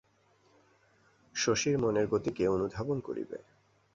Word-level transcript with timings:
শশীর 1.35 1.75
মনের 1.77 2.05
গতি 2.07 2.31
কে 2.33 2.43
অনুধাবন 2.47 2.97
করিবে? 2.99 3.37